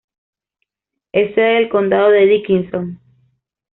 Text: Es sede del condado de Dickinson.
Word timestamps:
Es 1.11 1.35
sede 1.35 1.59
del 1.59 1.69
condado 1.69 2.09
de 2.09 2.25
Dickinson. 2.25 2.99